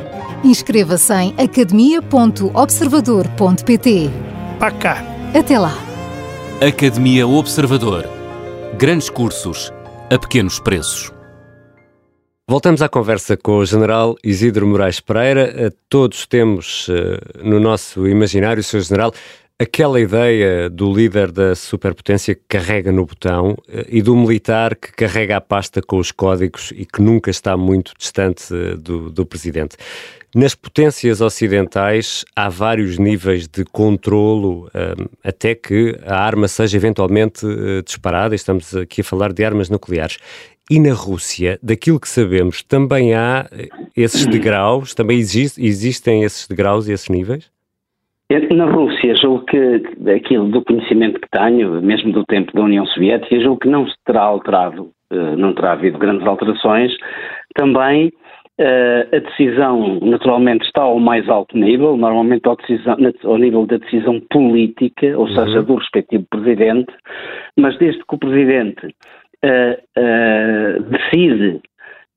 Inscreva-se 0.44 1.12
em 1.12 1.34
academia.observador.pt. 1.36 4.10
Para 4.58 4.70
cá. 4.70 5.04
Até 5.34 5.58
lá. 5.58 5.76
Academia 6.66 7.26
Observador. 7.26 8.08
Grandes 8.78 9.10
cursos 9.10 9.70
a 10.10 10.18
pequenos 10.18 10.58
preços. 10.60 11.12
Voltamos 12.51 12.81
à 12.81 12.89
conversa 12.89 13.37
com 13.37 13.59
o 13.59 13.65
general 13.65 14.17
Isidro 14.21 14.67
Moraes 14.67 14.99
Pereira. 14.99 15.73
Todos 15.87 16.25
temos 16.25 16.89
uh, 16.89 16.91
no 17.41 17.61
nosso 17.61 18.05
imaginário, 18.05 18.61
Sr. 18.61 18.81
General, 18.81 19.13
aquela 19.57 20.01
ideia 20.01 20.69
do 20.69 20.93
líder 20.93 21.31
da 21.31 21.55
superpotência 21.55 22.35
que 22.35 22.41
carrega 22.49 22.91
no 22.91 23.05
botão 23.05 23.51
uh, 23.51 23.57
e 23.87 24.01
do 24.01 24.13
militar 24.17 24.75
que 24.75 24.91
carrega 24.91 25.37
a 25.37 25.39
pasta 25.39 25.81
com 25.81 25.97
os 25.97 26.11
códigos 26.11 26.73
e 26.75 26.85
que 26.85 27.01
nunca 27.01 27.31
está 27.31 27.55
muito 27.55 27.93
distante 27.97 28.53
uh, 28.53 28.75
do, 28.75 29.09
do 29.09 29.25
presidente. 29.25 29.77
Nas 30.35 30.53
potências 30.53 31.21
ocidentais 31.21 32.25
há 32.35 32.49
vários 32.49 32.97
níveis 32.97 33.47
de 33.47 33.65
controlo 33.65 34.69
até 35.21 35.53
que 35.53 35.99
a 36.05 36.21
arma 36.21 36.47
seja 36.47 36.77
eventualmente 36.77 37.45
disparada. 37.85 38.33
Estamos 38.33 38.73
aqui 38.73 39.01
a 39.01 39.03
falar 39.03 39.33
de 39.33 39.43
armas 39.43 39.69
nucleares. 39.69 40.19
E 40.71 40.79
na 40.79 40.93
Rússia, 40.93 41.59
daquilo 41.61 41.99
que 41.99 42.07
sabemos, 42.07 42.63
também 42.63 43.13
há 43.13 43.45
esses 43.93 44.25
degraus, 44.25 44.95
também 44.95 45.17
existe, 45.17 45.61
existem 45.61 46.23
esses 46.23 46.47
degraus 46.47 46.87
e 46.87 46.93
esses 46.93 47.09
níveis? 47.09 47.51
Na 48.53 48.63
Rússia, 48.63 49.13
julgo 49.17 49.43
que 49.47 49.83
aquilo 50.09 50.47
do 50.47 50.63
conhecimento 50.63 51.19
que 51.19 51.27
tenho, 51.29 51.81
mesmo 51.81 52.13
do 52.13 52.23
tempo 52.23 52.53
da 52.53 52.61
União 52.61 52.85
Soviética, 52.85 53.37
julgo 53.41 53.59
que 53.59 53.67
não 53.67 53.85
se 53.85 53.95
terá 54.05 54.21
alterado, 54.21 54.91
eh, 55.11 55.35
não 55.35 55.53
terá 55.53 55.73
havido 55.73 55.99
grandes 55.99 56.25
alterações. 56.25 56.93
Também 57.53 58.09
Uh, 58.59 59.15
a 59.15 59.19
decisão, 59.19 59.99
naturalmente, 60.01 60.65
está 60.65 60.83
ao 60.83 60.99
mais 60.99 61.27
alto 61.27 61.57
nível, 61.57 61.97
normalmente 61.97 62.47
ao, 62.47 62.55
decisão, 62.55 62.95
ao 63.23 63.37
nível 63.37 63.65
da 63.65 63.77
decisão 63.77 64.19
política, 64.29 65.17
ou 65.17 65.27
seja, 65.29 65.59
uhum. 65.59 65.63
do 65.63 65.75
respectivo 65.75 66.25
presidente, 66.29 66.93
mas 67.57 67.75
desde 67.79 67.99
que 68.05 68.13
o 68.13 68.19
presidente 68.19 68.93
uh, 69.45 70.83
decide 70.83 71.61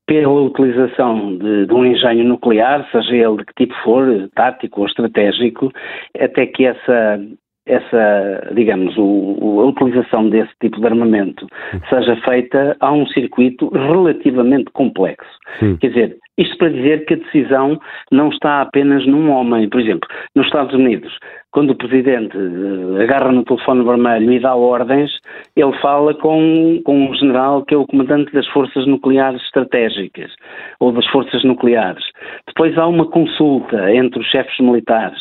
pela 0.07 0.28
utilização 0.28 1.38
de, 1.38 1.66
de, 1.66 1.73
um 1.73 1.85
engenho 1.85 2.25
nuclear, 2.25 2.87
seja 2.90 3.16
ele 3.16 3.37
de 3.38 3.45
que 3.47 3.54
tipo 3.64 3.75
for, 3.83 4.07
tático 4.35 4.81
ou 4.81 4.87
estratégico, 4.87 5.73
até 6.19 6.47
que 6.47 6.66
essa, 6.66 7.21
essa 7.66 8.52
digamos, 8.54 8.94
o, 8.99 9.61
a 9.61 9.66
utilização 9.66 10.28
desse 10.28 10.52
tipo 10.61 10.80
de 10.80 10.87
armamento 10.87 11.47
seja 11.88 12.16
feita 12.16 12.76
a 12.80 12.92
um 12.92 13.06
circuito 13.06 13.68
relativamente 13.71 14.71
complexo. 14.73 15.30
Sim. 15.59 15.76
Quer 15.78 15.88
dizer, 15.88 16.16
isto 16.37 16.59
para 16.59 16.71
dizer 16.71 17.04
que 17.06 17.14
a 17.14 17.18
decisão 17.18 17.78
não 18.11 18.28
está 18.28 18.61
apenas 18.61 19.06
num 19.06 19.30
homem. 19.30 19.68
Por 19.68 19.80
exemplo, 19.80 20.09
nos 20.35 20.47
Estados 20.47 20.75
Unidos, 20.75 21.16
quando 21.52 21.71
o 21.71 21.76
Presidente 21.76 22.37
eh, 22.37 23.02
agarra 23.04 23.30
no 23.30 23.44
telefone 23.44 23.85
vermelho 23.85 24.33
e 24.33 24.40
dá 24.40 24.54
ordens, 24.54 25.12
ele 25.54 25.73
fala 25.80 26.12
com, 26.14 26.80
com 26.85 27.06
um 27.06 27.14
general 27.14 27.64
que 27.64 27.75
é 27.75 27.78
o 27.78 27.87
comandante 27.87 28.33
das 28.33 28.47
forças 28.49 28.87
nucleares 28.87 29.40
estratégicas, 29.42 30.33
ou 30.80 30.92
das 30.92 31.06
forças 31.06 31.44
nucleares. 31.44 32.04
Depois 32.49 32.76
há 32.76 32.87
uma 32.87 33.06
consulta 33.06 33.94
entre 33.94 34.21
os 34.21 34.26
chefes 34.26 34.59
militares. 34.59 35.21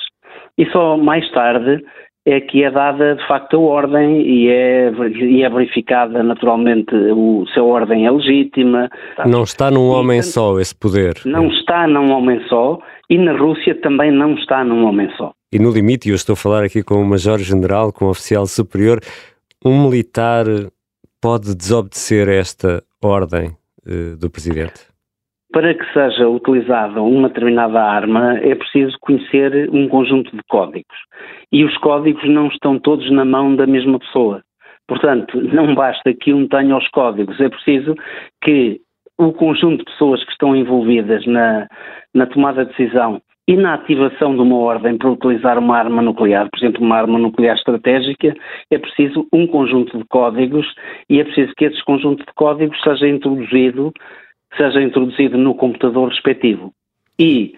E 0.57 0.65
só 0.71 0.97
mais 0.97 1.29
tarde 1.31 1.83
é 2.25 2.39
que 2.39 2.63
é 2.63 2.71
dada 2.71 3.15
de 3.15 3.27
facto 3.27 3.57
a 3.57 3.59
ordem 3.59 4.21
e 4.21 4.49
é, 4.49 4.91
e 5.19 5.43
é 5.43 5.49
verificada 5.49 6.23
naturalmente 6.23 6.95
o, 6.95 7.45
se 7.53 7.59
a 7.59 7.63
ordem 7.63 8.05
é 8.05 8.11
legítima. 8.11 8.89
Não 9.25 9.43
está 9.43 9.69
num 9.69 9.89
homem 9.89 10.19
e, 10.19 10.23
só 10.23 10.59
esse 10.59 10.73
poder. 10.73 11.15
Não 11.25 11.47
está 11.47 11.85
num 11.85 12.11
homem 12.11 12.41
só 12.47 12.79
e 13.09 13.17
na 13.17 13.37
Rússia 13.37 13.75
também 13.75 14.11
não 14.11 14.35
está 14.35 14.63
num 14.63 14.85
homem 14.85 15.09
só. 15.17 15.33
E 15.51 15.59
no 15.59 15.71
limite, 15.71 16.07
e 16.07 16.11
eu 16.11 16.15
estou 16.15 16.33
a 16.33 16.37
falar 16.37 16.63
aqui 16.63 16.81
com 16.81 16.95
um 16.95 17.05
major-general, 17.05 17.91
com 17.91 18.05
um 18.05 18.09
oficial 18.09 18.47
superior, 18.47 18.99
um 19.63 19.83
militar 19.83 20.45
pode 21.21 21.55
desobedecer 21.55 22.27
esta 22.27 22.83
ordem 23.01 23.51
uh, 23.85 24.17
do 24.17 24.29
presidente? 24.29 24.93
Para 25.51 25.73
que 25.75 25.85
seja 25.93 26.27
utilizada 26.27 27.01
uma 27.01 27.27
determinada 27.27 27.79
arma, 27.79 28.39
é 28.39 28.55
preciso 28.55 28.97
conhecer 28.99 29.69
um 29.71 29.87
conjunto 29.87 30.35
de 30.35 30.41
códigos. 30.49 30.97
E 31.53 31.63
os 31.63 31.77
códigos 31.77 32.27
não 32.27 32.47
estão 32.47 32.77
todos 32.79 33.09
na 33.11 33.23
mão 33.23 33.55
da 33.55 33.65
mesma 33.65 33.99
pessoa. 33.99 34.43
Portanto, 34.87 35.39
não 35.41 35.73
basta 35.73 36.13
que 36.13 36.33
um 36.33 36.47
tenha 36.47 36.75
os 36.75 36.87
códigos, 36.89 37.39
é 37.39 37.47
preciso 37.47 37.95
que 38.43 38.81
o 39.17 39.31
conjunto 39.31 39.77
de 39.77 39.85
pessoas 39.85 40.23
que 40.25 40.31
estão 40.31 40.55
envolvidas 40.55 41.25
na, 41.25 41.67
na 42.13 42.25
tomada 42.25 42.65
de 42.65 42.71
decisão 42.71 43.21
e 43.47 43.55
na 43.55 43.75
ativação 43.75 44.35
de 44.35 44.41
uma 44.41 44.57
ordem 44.57 44.97
para 44.97 45.11
utilizar 45.11 45.57
uma 45.59 45.77
arma 45.77 46.01
nuclear, 46.01 46.49
por 46.49 46.57
exemplo, 46.57 46.81
uma 46.81 46.97
arma 46.97 47.19
nuclear 47.19 47.55
estratégica, 47.55 48.33
é 48.71 48.77
preciso 48.77 49.27
um 49.31 49.45
conjunto 49.45 49.97
de 49.97 50.05
códigos 50.05 50.65
e 51.09 51.19
é 51.19 51.23
preciso 51.23 51.53
que 51.55 51.65
esse 51.65 51.83
conjunto 51.83 52.25
de 52.25 52.33
códigos 52.33 52.81
seja 52.81 53.07
introduzido 53.07 53.93
seja 54.57 54.81
introduzido 54.81 55.37
no 55.37 55.55
computador 55.55 56.09
respectivo. 56.09 56.71
E 57.19 57.55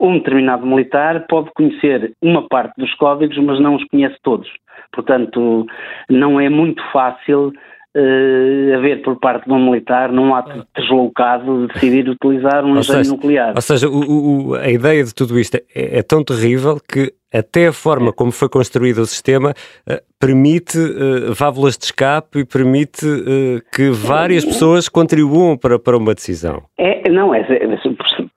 um 0.00 0.18
determinado 0.18 0.66
militar 0.66 1.26
pode 1.28 1.50
conhecer 1.54 2.12
uma 2.22 2.46
parte 2.48 2.74
dos 2.78 2.92
códigos, 2.94 3.36
mas 3.38 3.60
não 3.60 3.76
os 3.76 3.84
conhece 3.84 4.16
todos. 4.22 4.48
Portanto, 4.92 5.66
não 6.08 6.40
é 6.40 6.48
muito 6.48 6.82
fácil 6.92 7.52
uh, 7.96 8.74
haver 8.76 9.02
por 9.02 9.18
parte 9.18 9.46
de 9.46 9.52
um 9.52 9.64
militar, 9.64 10.12
num 10.12 10.34
ato 10.34 10.66
deslocado, 10.76 11.66
decidir 11.68 12.08
utilizar 12.08 12.64
um 12.64 12.78
engenho 12.78 13.08
nuclear. 13.08 13.52
Ou 13.54 13.62
seja, 13.62 13.88
o, 13.88 14.50
o, 14.50 14.54
a 14.54 14.68
ideia 14.68 15.02
de 15.02 15.14
tudo 15.14 15.38
isto 15.38 15.56
é, 15.56 15.98
é, 15.98 16.02
tão 16.02 16.22
terrível 16.22 16.78
que 16.80 17.12
até 17.32 17.66
a 17.66 17.72
forma 17.72 18.12
como 18.12 18.32
foi 18.32 18.48
construído 18.48 18.98
o 18.98 19.06
sistema 19.06 19.50
uh, 19.50 19.96
permite 20.18 20.78
uh, 20.78 21.34
válvulas 21.34 21.76
de 21.76 21.84
escape 21.84 22.40
e 22.40 22.44
permite 22.44 23.04
uh, 23.06 23.60
que 23.74 23.90
várias 23.90 24.44
pessoas 24.44 24.88
contribuam 24.88 25.56
para, 25.56 25.78
para 25.78 25.96
uma 25.96 26.14
decisão. 26.14 26.62
É, 26.78 27.10
não, 27.10 27.34
é, 27.34 27.40
é, 27.40 27.76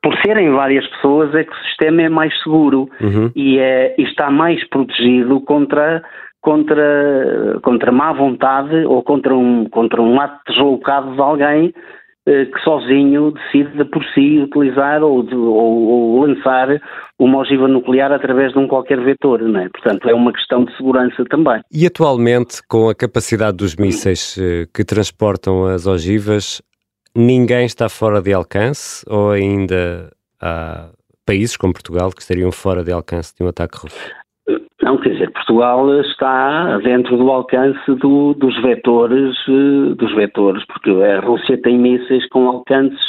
por 0.02 0.16
serem 0.22 0.52
várias 0.52 0.88
pessoas 0.88 1.34
é 1.36 1.44
que 1.44 1.52
o 1.52 1.64
sistema 1.66 2.02
é 2.04 2.10
mais 2.10 2.38
seguro 2.42 2.90
uhum. 3.02 3.32
e, 3.36 3.60
é, 3.60 3.96
e 3.98 4.04
está 4.04 4.30
mais 4.32 4.66
protegido 4.70 5.42
contra 5.42 6.02
contra, 6.42 7.60
contra 7.62 7.92
má 7.92 8.14
vontade 8.14 8.86
ou 8.86 9.04
contra 9.04 9.36
um, 9.36 9.66
contra 9.66 10.02
um 10.02 10.22
ato 10.22 10.40
deslocado 10.48 11.14
de 11.14 11.22
alguém 11.22 11.74
eh, 12.30 12.46
que 12.46 12.60
sozinho 12.64 13.32
decide 13.32 13.86
por 13.86 14.04
si 14.14 14.40
utilizar 14.40 15.02
ou, 15.02 15.24
de, 15.24 15.36
ou, 15.36 15.88
ou, 15.88 16.26
lançar 16.26 16.80
uma 17.18 17.40
ogiva 17.40 17.68
nuclear 17.68 18.12
através 18.12 18.54
de 18.54 18.60
um 18.60 18.68
qualquer 18.68 19.04
vetor, 19.04 19.42
não 19.42 19.60
é? 19.60 19.70
Portanto, 19.70 20.08
é 20.08 20.14
uma 20.14 20.32
questão 20.32 20.64
de 20.64 20.76
segurança 20.78 21.26
também. 21.30 21.60
E 21.74 21.88
atualmente, 21.88 22.62
com 22.70 22.88
a 22.88 22.96
capacidade 22.96 23.58
dos 23.58 23.76
mísseis 23.76 24.38
eh, 24.38 24.68
que 24.74 24.86
transportam 24.86 25.66
as 25.66 25.88
ogivas, 25.88 26.62
ninguém 27.16 27.66
está 27.66 27.90
fora 27.90 28.22
de 28.22 28.34
alcance 28.34 29.06
ou 29.10 29.32
ainda 29.32 30.12
há 30.42 30.90
países 31.26 31.56
como 31.56 31.74
Portugal 31.74 32.12
que 32.12 32.22
estariam 32.22 32.52
fora 32.52 32.84
de 32.84 32.92
alcance 32.92 33.36
de 33.36 33.44
um 33.44 33.50
ataque 33.50 33.78
russo? 33.78 34.00
Não, 34.82 34.98
quer 34.98 35.10
dizer, 35.10 35.32
Portugal 35.32 36.02
está 36.02 36.78
dentro 36.80 37.18
do 37.18 37.30
alcance 37.30 37.80
do, 37.96 38.34
dos 38.34 38.60
vetores, 38.62 39.38
eh, 39.48 39.94
dos 39.96 40.16
vetores, 40.16 40.64
porque 40.66 40.90
a 40.90 41.20
Rússia 41.20 41.62
tem 41.62 41.78
mísseis 41.78 42.28
com 42.30 42.48
alcances, 42.48 43.04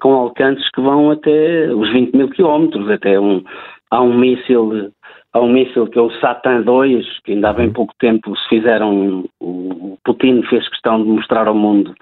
com 0.00 0.12
alcances 0.12 0.70
que 0.70 0.80
vão 0.80 1.10
até 1.10 1.72
os 1.74 1.90
20 1.92 2.14
mil 2.14 2.28
quilómetros, 2.28 2.88
até 2.90 3.18
um, 3.18 3.42
há 3.90 4.02
um 4.02 4.14
míssil, 4.14 4.92
há 5.32 5.40
um 5.40 5.50
míssil 5.50 5.86
que 5.88 5.98
é 5.98 6.02
o 6.02 6.12
Satan 6.20 6.62
2, 6.62 7.20
que 7.24 7.32
ainda 7.32 7.50
há 7.50 7.52
bem 7.54 7.72
pouco 7.72 7.94
tempo 7.98 8.36
se 8.36 8.48
fizeram, 8.48 9.24
o 9.40 9.96
Putin 10.04 10.42
fez 10.50 10.68
questão 10.68 11.02
de 11.02 11.08
mostrar 11.08 11.48
ao 11.48 11.54
mundo 11.54 11.94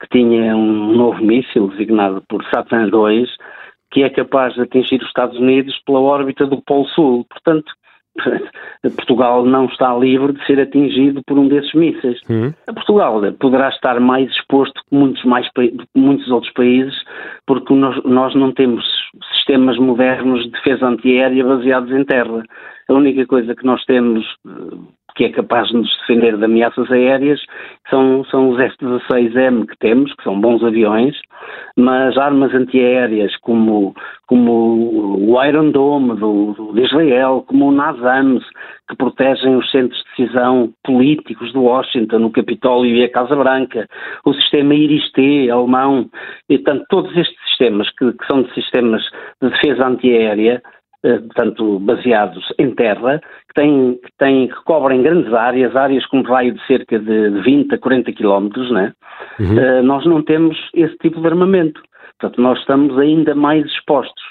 que 0.00 0.08
tinha 0.08 0.54
um 0.56 0.92
novo 0.92 1.22
míssil 1.24 1.68
designado 1.68 2.22
por 2.28 2.44
Satan 2.46 2.88
2, 2.88 3.28
que 3.90 4.02
é 4.02 4.10
capaz 4.10 4.54
de 4.54 4.62
atingir 4.62 5.00
os 5.00 5.08
Estados 5.08 5.38
Unidos 5.38 5.78
pela 5.86 6.00
órbita 6.00 6.46
do 6.46 6.60
Polo 6.62 6.86
Sul. 6.88 7.24
Portanto, 7.30 7.72
Portugal 8.96 9.44
não 9.44 9.66
está 9.66 9.94
livre 9.96 10.32
de 10.32 10.44
ser 10.46 10.60
atingido 10.60 11.22
por 11.26 11.38
um 11.38 11.48
desses 11.48 11.72
mísseis. 11.74 12.20
Uhum. 12.28 12.52
Portugal 12.74 13.20
poderá 13.38 13.68
estar 13.68 13.98
mais 14.00 14.30
exposto 14.30 14.80
que 14.88 14.96
muitos, 14.96 15.24
mais, 15.24 15.48
muitos 15.94 16.30
outros 16.30 16.52
países, 16.52 16.94
porque 17.46 17.72
nós, 17.74 18.02
nós 18.04 18.34
não 18.34 18.52
temos 18.52 18.84
sistemas 19.34 19.78
modernos 19.78 20.44
de 20.44 20.50
defesa 20.50 20.86
antiaérea 20.86 21.44
baseados 21.44 21.90
em 21.92 22.04
terra. 22.04 22.42
A 22.88 22.92
única 22.92 23.26
coisa 23.26 23.54
que 23.54 23.64
nós 23.64 23.84
temos 23.84 24.24
eh, 24.46 24.76
que 25.16 25.24
é 25.24 25.30
capaz 25.30 25.68
de 25.68 25.78
nos 25.78 25.90
defender 26.00 26.36
de 26.36 26.44
ameaças 26.44 26.90
aéreas 26.92 27.40
são, 27.90 28.22
são 28.26 28.50
os 28.50 28.60
F-16M 28.60 29.66
que 29.66 29.76
temos, 29.78 30.14
que 30.14 30.22
são 30.22 30.38
bons 30.38 30.62
aviões, 30.62 31.16
mas 31.76 32.16
armas 32.18 32.54
antiaéreas 32.54 33.34
como, 33.38 33.94
como 34.26 35.32
o 35.32 35.44
Iron 35.44 35.70
Dome 35.70 36.16
do, 36.16 36.52
do, 36.52 36.72
de 36.74 36.82
Israel, 36.82 37.44
como 37.48 37.68
o 37.68 37.72
NASAMS, 37.72 38.44
que 38.88 38.96
protegem 38.96 39.56
os 39.56 39.70
centros 39.70 39.98
de 39.98 40.24
decisão 40.24 40.72
políticos 40.84 41.50
de 41.50 41.58
Washington, 41.58 42.26
o 42.26 42.30
Capitólio 42.30 42.94
e 42.94 43.04
a 43.04 43.10
Casa 43.10 43.34
Branca, 43.34 43.88
o 44.24 44.34
sistema 44.34 44.74
IRIS-T 44.74 45.50
alemão, 45.50 46.10
e 46.48 46.58
tanto 46.58 46.84
todos 46.90 47.16
estes 47.16 47.36
sistemas 47.48 47.88
que, 47.98 48.12
que 48.12 48.26
são 48.26 48.42
de 48.42 48.52
sistemas 48.52 49.02
de 49.42 49.48
defesa 49.48 49.88
antiaérea, 49.88 50.62
portanto, 51.02 51.78
baseados 51.80 52.44
em 52.58 52.74
terra, 52.74 53.20
que, 53.48 53.54
têm, 53.54 53.98
que, 54.02 54.10
têm, 54.18 54.48
que 54.48 54.64
cobrem 54.64 55.02
grandes 55.02 55.32
áreas, 55.32 55.74
áreas 55.76 56.04
com 56.06 56.22
raio 56.22 56.54
de 56.54 56.66
cerca 56.66 56.98
de 56.98 57.30
20 57.42 57.74
a 57.74 57.78
40 57.78 58.12
quilómetros, 58.12 58.70
né? 58.70 58.92
Uhum. 59.38 59.56
Uh, 59.56 59.82
nós 59.82 60.04
não 60.06 60.22
temos 60.22 60.56
esse 60.74 60.96
tipo 60.98 61.20
de 61.20 61.26
armamento. 61.26 61.80
Portanto, 62.18 62.40
nós 62.40 62.58
estamos 62.60 62.98
ainda 62.98 63.34
mais 63.34 63.66
expostos, 63.66 64.22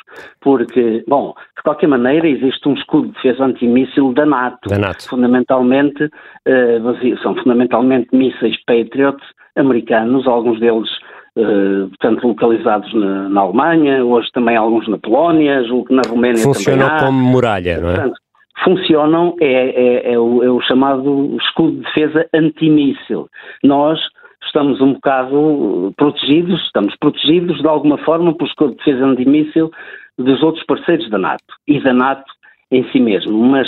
porque, 0.41 1.03
bom, 1.07 1.36
de 1.55 1.62
qualquer 1.62 1.88
maneira, 1.88 2.27
existe 2.27 2.67
um 2.67 2.74
escudo 2.74 3.10
de 3.10 3.13
defesa 3.13 3.45
antimíssil 3.45 4.12
da 4.13 4.25
NATO. 4.25 4.69
Da 4.69 4.79
NATO. 4.79 5.07
Fundamentalmente, 5.07 6.03
uh, 6.03 7.17
são 7.22 7.36
fundamentalmente 7.36 8.07
mísseis 8.12 8.57
Patriot 8.65 9.17
americanos, 9.55 10.27
alguns 10.27 10.60
deles 10.60 10.89
uh, 11.38 11.89
portanto, 11.89 12.27
localizados 12.27 12.94
na, 12.94 13.30
na, 13.30 13.42
Alemanha, 13.42 14.04
hoje 14.04 14.30
também 14.34 14.56
alguns 14.56 14.88
na 14.88 14.98
Polónia, 14.98 15.63
julgo 15.63 15.86
que 15.86 15.94
na 15.94 16.01
Roménia 16.08 16.44
Funcionam 16.44 16.88
também 16.88 16.98
há. 16.98 17.06
como 17.06 17.20
muralha, 17.20 17.80
não 17.80 17.89
é? 17.89 17.94
Portanto, 17.96 18.20
funcionam, 18.63 19.36
é, 19.42 19.48
é, 19.48 20.13
é, 20.13 20.20
o, 20.20 20.44
é 20.44 20.50
o 20.50 20.62
chamado 20.62 21.38
escudo 21.42 21.72
de 21.74 21.84
defesa 21.84 22.27
antimíssil. 22.34 23.27
Nós 23.63 24.00
estamos 24.46 24.80
um 24.82 24.94
bocado 24.94 25.94
protegidos, 25.98 26.63
estamos 26.65 26.96
protegidos 26.98 27.60
de 27.60 27.68
alguma 27.68 27.98
forma 28.00 28.34
por 28.34 28.48
escudo 28.48 28.72
de 28.72 28.77
defesa 28.77 29.06
antimíssil 29.06 29.72
dos 30.18 30.42
outros 30.42 30.65
parceiros 30.65 31.10
da 31.10 31.18
NATO 31.18 31.44
e 31.68 31.82
da 31.82 31.94
NATO 31.94 32.24
em 32.72 32.89
si 32.92 33.00
mesmo, 33.00 33.38
mas 33.38 33.68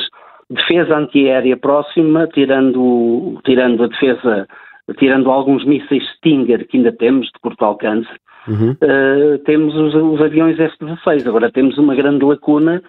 defesa 0.49 0.97
antiaérea 0.97 1.57
próxima, 1.57 2.27
tirando, 2.27 3.39
tirando 3.43 3.83
a 3.83 3.87
defesa 3.87 4.47
tirando 4.97 5.29
alguns 5.29 5.65
mísseis 5.65 6.03
Stinger 6.15 6.67
que 6.67 6.77
ainda 6.77 6.91
temos 6.91 7.27
de 7.27 7.39
curto 7.41 7.63
alcance, 7.65 8.09
uhum. 8.47 8.71
uh, 8.71 9.37
temos 9.45 9.75
os, 9.75 9.93
os 9.93 10.21
aviões 10.21 10.59
F-16. 10.59 11.27
Agora 11.27 11.51
temos 11.51 11.77
uma 11.77 11.95
grande 11.95 12.23
lacuna 12.23 12.81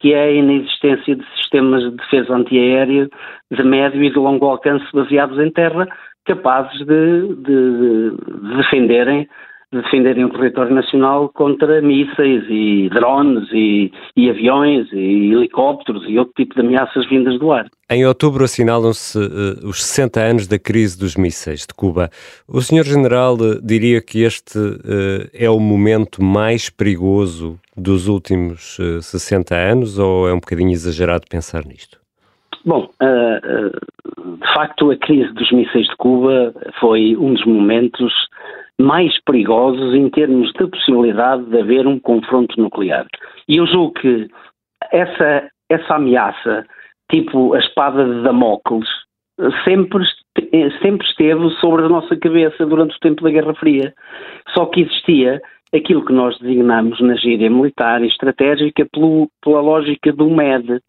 que 0.00 0.14
é 0.14 0.22
a 0.22 0.32
inexistência 0.32 1.14
de 1.14 1.24
sistemas 1.36 1.82
de 1.82 1.90
defesa 1.90 2.34
antiaérea 2.34 3.08
de 3.50 3.62
médio 3.62 4.02
e 4.02 4.10
de 4.10 4.18
longo 4.18 4.46
alcance 4.46 4.86
baseados 4.94 5.38
em 5.38 5.50
terra, 5.50 5.86
capazes 6.24 6.78
de, 6.86 7.34
de, 7.34 8.10
de 8.10 8.56
defenderem 8.56 9.28
defenderem 9.72 10.24
o 10.24 10.30
território 10.30 10.74
nacional 10.74 11.28
contra 11.28 11.80
mísseis 11.80 12.44
e 12.48 12.88
drones 12.92 13.48
e, 13.52 13.92
e, 14.16 14.28
aviões 14.28 14.88
e 14.92 15.32
helicópteros 15.32 16.02
e 16.08 16.18
outro 16.18 16.34
tipo 16.36 16.54
de 16.54 16.60
ameaças 16.60 17.08
vindas 17.08 17.38
do 17.38 17.52
ar. 17.52 17.66
Em 17.88 18.04
outubro 18.04 18.44
assinalam-se 18.44 19.16
uh, 19.18 19.68
os 19.68 19.84
60 19.84 20.20
anos 20.20 20.46
da 20.48 20.58
crise 20.58 20.98
dos 20.98 21.14
mísseis 21.16 21.66
de 21.66 21.74
Cuba. 21.74 22.10
O 22.48 22.60
Sr. 22.60 22.84
General 22.84 23.34
uh, 23.34 23.64
diria 23.64 24.02
que 24.02 24.22
este 24.22 24.58
uh, 24.58 25.30
é 25.32 25.48
o 25.48 25.60
momento 25.60 26.22
mais 26.22 26.68
perigoso 26.68 27.58
dos 27.76 28.08
últimos 28.08 28.76
60 29.00 29.54
anos 29.54 29.98
ou 29.98 30.28
é 30.28 30.32
um 30.32 30.40
bocadinho 30.40 30.72
exagerado 30.72 31.22
pensar 31.30 31.64
nisto? 31.64 31.98
Bom, 32.62 32.90
de 33.00 34.52
facto 34.54 34.90
a 34.90 34.96
crise 34.98 35.32
dos 35.32 35.50
mísseis 35.50 35.86
de 35.86 35.96
Cuba 35.96 36.52
foi 36.78 37.16
um 37.16 37.32
dos 37.32 37.46
momentos 37.46 38.12
mais 38.80 39.12
perigosos 39.24 39.94
em 39.94 40.08
termos 40.08 40.52
da 40.54 40.66
possibilidade 40.66 41.44
de 41.44 41.60
haver 41.60 41.86
um 41.86 41.98
confronto 41.98 42.60
nuclear. 42.60 43.06
E 43.46 43.58
eu 43.58 43.66
julgo 43.66 43.92
que 43.94 44.28
essa, 44.90 45.48
essa 45.68 45.94
ameaça, 45.94 46.64
tipo 47.10 47.54
a 47.54 47.58
espada 47.58 48.04
de 48.04 48.22
Damocles, 48.22 48.88
sempre, 49.64 50.04
sempre 50.82 51.06
esteve 51.06 51.50
sobre 51.60 51.84
a 51.84 51.88
nossa 51.88 52.16
cabeça 52.16 52.64
durante 52.66 52.96
o 52.96 53.00
tempo 53.00 53.22
da 53.22 53.30
Guerra 53.30 53.54
Fria. 53.54 53.92
Só 54.54 54.66
que 54.66 54.80
existia 54.80 55.40
aquilo 55.74 56.04
que 56.04 56.12
nós 56.12 56.38
designamos 56.38 57.00
na 57.00 57.14
gíria 57.16 57.48
militar 57.48 58.02
e 58.02 58.08
estratégica 58.08 58.86
pelo, 58.92 59.28
pela 59.42 59.60
lógica 59.60 60.12
do 60.12 60.28
MED, 60.28 60.80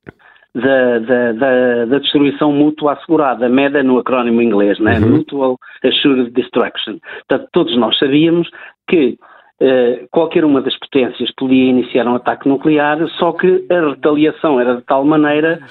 da, 0.53 0.99
da, 0.99 1.31
da, 1.31 1.85
da, 1.85 1.99
destruição 1.99 2.51
mútua 2.51 2.93
assegurada, 2.93 3.47
MEDA 3.47 3.83
no 3.83 3.97
acrónimo 3.97 4.41
inglês, 4.41 4.79
né? 4.79 4.99
Uhum. 4.99 5.17
Mutual 5.17 5.57
Assured 5.83 6.31
Destruction. 6.31 6.97
Portanto, 7.27 7.49
todos 7.53 7.77
nós 7.77 7.97
sabíamos 7.97 8.49
que 8.87 9.17
uh, 9.61 10.07
qualquer 10.11 10.43
uma 10.43 10.61
das 10.61 10.77
potências 10.77 11.31
podia 11.37 11.69
iniciar 11.69 12.05
um 12.05 12.15
ataque 12.15 12.49
nuclear, 12.49 12.97
só 13.17 13.31
que 13.31 13.65
a 13.69 13.89
retaliação 13.91 14.59
era 14.59 14.75
de 14.75 14.81
tal 14.81 15.05
maneira 15.05 15.61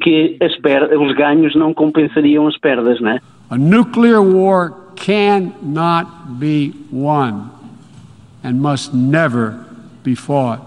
que 0.00 0.38
os 1.00 1.14
ganhos 1.14 1.54
não 1.54 1.72
compensariam 1.72 2.46
as 2.46 2.58
perdas, 2.58 3.00
né? 3.00 3.20
A 3.48 3.56
nuclear 3.56 4.20
war 4.20 4.72
cannot 4.96 6.10
be 6.38 6.74
won 6.92 7.50
and 8.44 8.54
must 8.60 8.94
never 8.94 9.54
be 10.04 10.14
fought. 10.14 10.60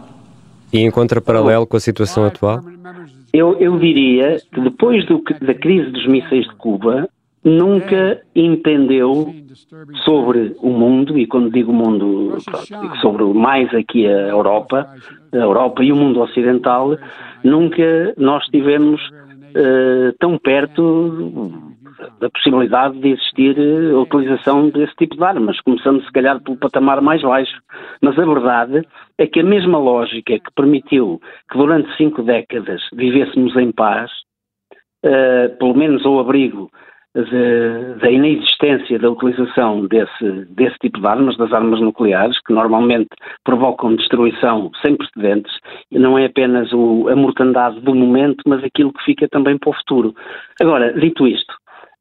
E 0.71 0.79
encontra 0.81 1.19
paralelo 1.19 1.65
com 1.65 1.77
a 1.77 1.79
situação 1.79 2.25
atual? 2.25 2.63
Eu, 3.33 3.57
eu 3.59 3.77
diria 3.77 4.37
que 4.51 4.61
depois 4.61 5.05
do, 5.05 5.23
da 5.41 5.53
crise 5.53 5.91
dos 5.91 6.07
mísseis 6.07 6.47
de 6.47 6.55
Cuba, 6.55 7.07
nunca 7.43 8.21
entendeu 8.35 9.33
sobre 10.03 10.55
o 10.59 10.69
mundo, 10.69 11.17
e 11.17 11.25
quando 11.25 11.51
digo 11.51 11.71
mundo, 11.71 12.37
digo 12.81 12.97
sobre 12.97 13.23
mais 13.25 13.73
aqui 13.73 14.05
a 14.07 14.27
Europa, 14.27 14.87
a 15.31 15.37
Europa 15.37 15.83
e 15.83 15.91
o 15.91 15.95
mundo 15.95 16.21
ocidental, 16.21 16.97
nunca 17.43 18.13
nós 18.17 18.45
tivemos 18.47 19.01
uh, 19.09 20.13
tão 20.19 20.37
perto 20.37 21.51
da 22.19 22.29
possibilidade 22.29 22.99
de 22.99 23.09
existir 23.09 23.55
a 23.93 23.99
utilização 23.99 24.69
desse 24.69 24.95
tipo 24.95 25.15
de 25.15 25.23
armas, 25.23 25.59
começando 25.61 26.03
se 26.03 26.11
calhar 26.11 26.41
pelo 26.41 26.57
patamar 26.57 27.01
mais 27.01 27.21
baixo. 27.21 27.59
Mas 28.01 28.17
a 28.17 28.25
verdade 28.25 28.87
é 29.17 29.27
que 29.27 29.39
a 29.39 29.43
mesma 29.43 29.77
lógica 29.77 30.39
que 30.39 30.51
permitiu 30.55 31.19
que 31.51 31.57
durante 31.57 31.95
cinco 31.97 32.21
décadas 32.23 32.81
vivêssemos 32.93 33.55
em 33.55 33.71
paz, 33.71 34.11
uh, 35.05 35.57
pelo 35.57 35.75
menos 35.75 36.05
ao 36.05 36.19
abrigo 36.19 36.69
da 37.99 38.11
inexistência 38.11 38.99
da 38.99 39.09
utilização 39.09 39.87
desse, 39.87 40.45
desse 40.51 40.77
tipo 40.79 40.99
de 40.99 41.07
armas, 41.07 41.35
das 41.37 41.51
armas 41.51 41.81
nucleares, 41.81 42.39
que 42.45 42.53
normalmente 42.53 43.09
provocam 43.43 43.95
destruição 43.95 44.69
sem 44.81 44.95
precedentes, 44.95 45.51
e 45.91 45.97
não 45.97 46.17
é 46.17 46.25
apenas 46.25 46.71
o, 46.71 47.07
a 47.09 47.15
mortandade 47.15 47.81
do 47.81 47.95
momento, 47.95 48.43
mas 48.45 48.63
aquilo 48.63 48.93
que 48.93 49.03
fica 49.03 49.27
também 49.27 49.57
para 49.57 49.71
o 49.71 49.73
futuro. 49.73 50.13
Agora, 50.61 50.93
dito 50.93 51.27
isto, 51.27 51.53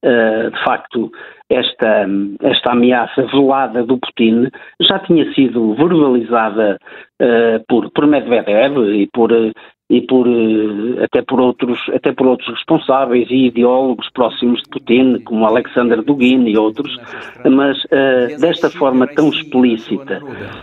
Uh, 0.03 0.51
de 0.51 0.63
facto, 0.65 1.09
esta, 1.49 2.05
esta 2.41 2.71
ameaça 2.71 3.25
velada 3.27 3.86
do 3.86 3.97
Putin 3.97 4.49
já 4.81 4.99
tinha 4.99 5.33
sido 5.33 5.75
verbalizada 5.75 6.77
uh, 7.21 7.63
por, 7.69 7.89
por 7.91 8.05
Medvedev 8.05 8.79
e 8.93 9.07
por, 9.13 9.31
e 9.31 10.01
por 10.01 10.27
uh, 10.27 11.03
até 11.05 11.21
por 11.21 11.39
outros 11.39 11.79
até 11.95 12.12
por 12.12 12.27
outros 12.27 12.49
responsáveis 12.49 13.31
e 13.31 13.45
ideólogos 13.45 14.09
próximos 14.13 14.62
de 14.63 14.69
Putin, 14.71 15.19
como 15.23 15.45
Alexander 15.45 16.03
Dugin 16.03 16.49
e 16.49 16.57
outros, 16.57 16.97
mas 17.49 17.77
desta 18.41 18.69
forma 18.69 19.07
tão 19.07 19.29
explícita. 19.29 20.19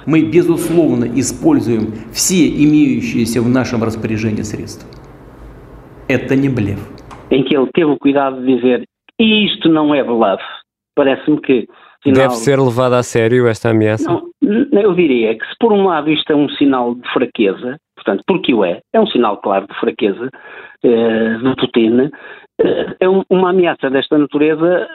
Мы 0.07 0.23
безусловно 0.25 1.07
используем 1.19 1.95
все 2.13 2.47
имеющиеся 2.47 3.41
в 3.41 3.49
нашем 3.49 3.83
распоряжении 3.83 4.43
средства. 4.43 4.87
Это 6.09 6.37
не 6.37 6.51
блеф. 6.51 6.79
Em 7.31 7.43
que 7.45 7.57
ele 7.57 7.69
teve 7.73 7.91
o 7.93 7.97
cuidado 7.97 8.45
de 8.45 8.57
dizer 8.57 8.85
e 9.20 9.46
isto 9.46 9.70
não 9.70 9.94
é 9.94 10.04
bluff. 10.04 10.44
Parece-me 10.96 11.42
que. 11.42 11.68
Deve 12.06 12.36
ser 12.36 12.60
levada 12.60 12.98
a 12.98 13.04
sério 13.04 13.48
esta 13.48 13.72
ameaça? 13.72 14.10
Não, 14.10 14.30
eu 14.80 14.94
diria 14.94 15.36
que 15.36 15.46
se 15.46 15.56
por 15.60 15.74
um 15.74 15.86
lado 15.86 16.10
isto 16.12 16.32
é 16.32 16.36
um 16.36 16.48
sinal 16.50 16.94
de 16.94 17.12
fraqueza, 17.12 17.78
portanto, 17.96 18.24
porque 18.28 18.54
o 18.54 18.64
é, 18.64 18.80
é 18.94 19.00
um 19.00 19.08
sinal 19.08 19.38
claro 19.38 19.66
de 19.68 19.74
fraqueza 19.80 20.30
eh, 20.84 21.38
de 21.38 21.56
Putin, 21.56 22.12
eh, 22.62 22.96
é 23.00 23.10
um, 23.10 23.24
uma 23.28 23.50
ameaça 23.50 23.90
desta 23.90 24.20
natureza 24.20 24.88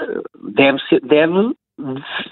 deve, 0.55 0.79
ser, 0.89 1.01
deve 1.01 1.53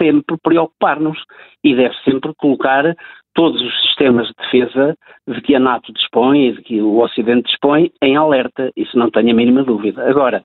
sempre 0.00 0.36
preocupar-nos 0.42 1.18
e 1.64 1.74
deve 1.74 1.94
sempre 2.04 2.32
colocar 2.36 2.94
todos 3.38 3.62
os 3.62 3.82
sistemas 3.82 4.26
de 4.26 4.34
defesa 4.42 4.96
de 5.28 5.40
que 5.42 5.54
a 5.54 5.60
NATO 5.60 5.92
dispõe 5.92 6.48
e 6.48 6.52
de 6.54 6.62
que 6.62 6.82
o 6.82 6.98
Ocidente 6.98 7.46
dispõe 7.48 7.92
em 8.02 8.16
alerta, 8.16 8.72
isso 8.76 8.98
não 8.98 9.12
tenho 9.12 9.30
a 9.30 9.34
mínima 9.34 9.62
dúvida. 9.62 10.10
Agora, 10.10 10.42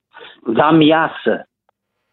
da 0.48 0.68
ameaça 0.68 1.44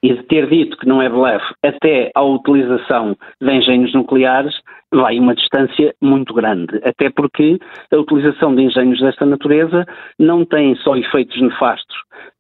e 0.02 0.14
de 0.14 0.22
ter 0.22 0.48
dito 0.48 0.78
que 0.78 0.88
não 0.88 1.02
é 1.02 1.08
bluff 1.10 1.44
até 1.62 2.10
à 2.14 2.22
utilização 2.22 3.14
de 3.38 3.52
engenhos 3.52 3.92
nucleares, 3.92 4.58
vai 4.90 5.18
uma 5.18 5.34
distância 5.34 5.94
muito 6.00 6.32
grande. 6.32 6.80
Até 6.82 7.10
porque 7.10 7.58
a 7.92 7.96
utilização 7.98 8.54
de 8.54 8.62
engenhos 8.62 9.00
desta 9.00 9.26
natureza 9.26 9.84
não 10.18 10.46
tem 10.46 10.74
só 10.76 10.96
efeitos 10.96 11.38
nefastos 11.42 11.96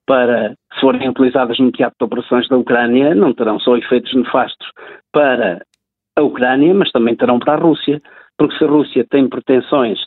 para, 0.06 0.54
se 0.72 0.80
forem 0.80 1.10
utilizadas 1.10 1.58
no 1.58 1.70
teatro 1.72 1.96
de 2.00 2.06
operações 2.06 2.48
da 2.48 2.56
Ucrânia, 2.56 3.14
não 3.14 3.34
terão 3.34 3.60
só 3.60 3.76
efeitos 3.76 4.14
nefastos 4.14 4.66
para 5.12 5.60
a 6.16 6.22
Ucrânia, 6.22 6.72
mas 6.72 6.90
também 6.90 7.14
terão 7.14 7.38
para 7.38 7.52
a 7.52 7.58
Rússia. 7.58 8.00
Porque 8.40 8.56
se 8.56 8.64
a 8.64 8.68
Rússia 8.68 9.06
tem 9.10 9.28
pretensões 9.28 9.98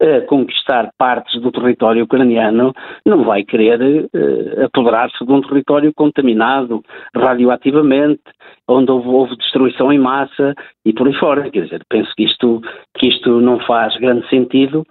a 0.00 0.22
conquistar 0.22 0.90
partes 0.96 1.38
do 1.42 1.52
território 1.52 2.04
ucraniano, 2.04 2.72
não 3.04 3.22
vai 3.22 3.44
querer 3.44 3.78
uh, 4.06 4.64
apoderar-se 4.64 5.22
de 5.22 5.30
um 5.30 5.42
território 5.42 5.92
contaminado 5.94 6.82
radioativamente, 7.14 8.22
onde 8.66 8.90
houve, 8.90 9.08
houve, 9.08 9.36
destruição 9.36 9.92
em 9.92 9.98
massa 9.98 10.54
e 10.86 10.94
por 10.94 11.06
aí 11.06 11.12
fora. 11.18 11.50
Quer 11.50 11.64
dizer, 11.64 11.82
penso 11.86 12.10
que 12.16 12.24
isto, 12.24 12.62
que 12.96 13.08
isto 13.08 13.42
não 13.42 13.60
faz 13.60 13.94
grande 13.98 14.26
sentido 14.30 14.86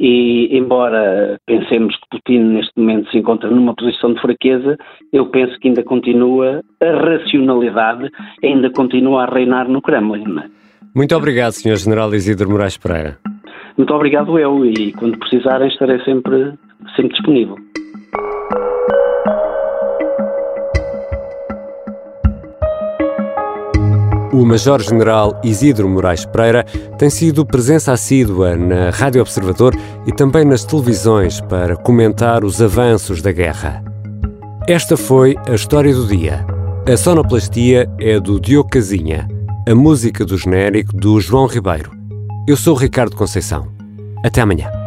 e, 0.00 0.48
embora 0.56 1.38
pensemos 1.46 1.94
que 1.94 2.08
Putin 2.10 2.38
neste 2.38 2.72
momento 2.74 3.10
se 3.10 3.18
encontra 3.18 3.50
numa 3.50 3.74
posição 3.74 4.14
de 4.14 4.20
fraqueza, 4.22 4.78
eu 5.12 5.26
penso 5.26 5.58
que 5.60 5.68
ainda 5.68 5.84
continua, 5.84 6.62
a 6.80 6.90
racionalidade 6.90 8.10
ainda 8.42 8.70
continua 8.70 9.24
a 9.24 9.26
reinar 9.26 9.68
no 9.68 9.82
Kremlin. 9.82 10.56
Muito 10.96 11.14
obrigado, 11.14 11.52
Sr. 11.52 11.76
General 11.76 12.14
Isidro 12.14 12.48
Moraes 12.48 12.78
Pereira. 12.78 13.18
Muito 13.76 13.92
obrigado 13.92 14.38
eu 14.38 14.64
e 14.64 14.94
quando 14.94 15.18
precisarem 15.18 15.68
estarei 15.68 16.02
sempre, 16.04 16.54
sempre 16.96 17.12
disponível. 17.12 17.56
O 24.32 24.46
Major-General 24.46 25.38
Isidro 25.44 25.86
Moraes 25.86 26.24
Pereira 26.24 26.64
tem 26.98 27.10
sido 27.10 27.44
presença 27.44 27.92
assídua 27.92 28.56
na 28.56 28.88
Rádio 28.88 29.20
Observador 29.20 29.74
e 30.06 30.12
também 30.12 30.46
nas 30.46 30.64
televisões 30.64 31.42
para 31.42 31.76
comentar 31.76 32.42
os 32.42 32.62
avanços 32.62 33.20
da 33.20 33.32
guerra. 33.32 33.84
Esta 34.66 34.96
foi 34.96 35.36
a 35.46 35.54
história 35.54 35.94
do 35.94 36.06
dia. 36.06 36.42
A 36.90 36.96
sonoplastia 36.96 37.86
é 38.00 38.18
do 38.18 38.40
Diogo 38.40 38.70
Casinha, 38.70 39.35
a 39.68 39.74
música 39.74 40.24
do 40.24 40.38
genérico 40.38 40.92
do 40.96 41.20
João 41.20 41.46
Ribeiro. 41.46 41.90
Eu 42.46 42.56
sou 42.56 42.76
Ricardo 42.76 43.16
Conceição. 43.16 43.66
Até 44.24 44.40
amanhã. 44.40 44.85